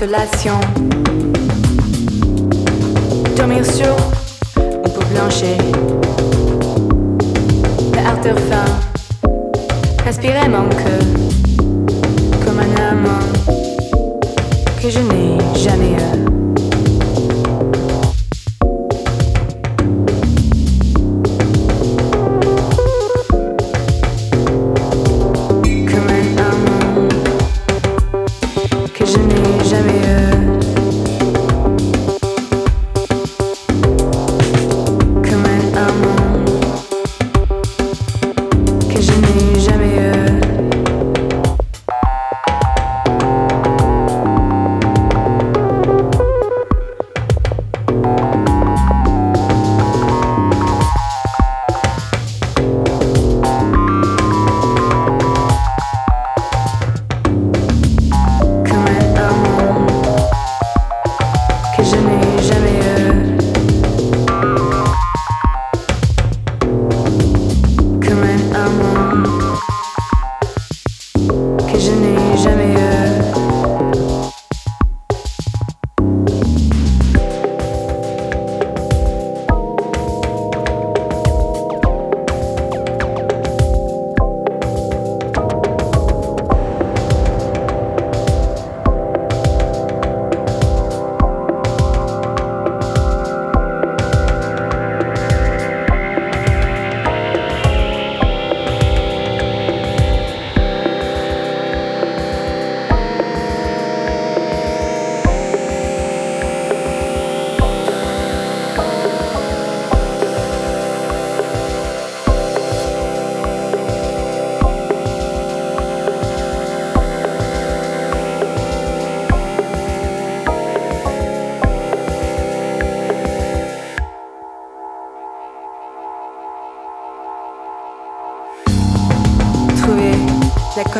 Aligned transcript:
consolation. 0.00 0.99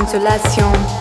Consolation. 0.00 0.99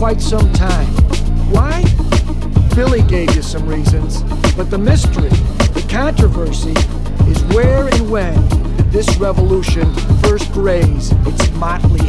quite 0.00 0.18
some 0.18 0.50
time. 0.54 0.86
Why? 1.52 1.84
Billy 2.74 3.02
gave 3.02 3.36
you 3.36 3.42
some 3.42 3.66
reasons, 3.66 4.22
but 4.54 4.70
the 4.70 4.78
mystery, 4.78 5.28
the 5.28 5.86
controversy, 5.90 6.72
is 7.30 7.44
where 7.54 7.86
and 7.86 8.10
when 8.10 8.48
did 8.78 8.90
this 8.92 9.14
revolution 9.18 9.92
first 10.22 10.50
raise 10.56 11.12
its 11.26 11.50
motley 11.56 11.99